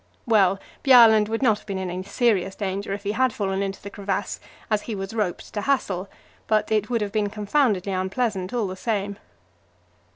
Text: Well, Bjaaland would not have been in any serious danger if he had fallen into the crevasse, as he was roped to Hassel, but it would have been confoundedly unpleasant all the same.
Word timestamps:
Well, 0.25 0.59
Bjaaland 0.83 1.29
would 1.29 1.43
not 1.43 1.59
have 1.59 1.67
been 1.67 1.77
in 1.77 1.91
any 1.91 2.01
serious 2.01 2.55
danger 2.55 2.91
if 2.91 3.03
he 3.03 3.11
had 3.11 3.31
fallen 3.31 3.61
into 3.61 3.79
the 3.79 3.91
crevasse, 3.91 4.39
as 4.71 4.81
he 4.81 4.95
was 4.95 5.13
roped 5.13 5.53
to 5.53 5.61
Hassel, 5.61 6.09
but 6.47 6.71
it 6.71 6.89
would 6.89 7.01
have 7.01 7.11
been 7.11 7.29
confoundedly 7.29 7.91
unpleasant 7.93 8.51
all 8.51 8.65
the 8.65 8.75
same. 8.75 9.19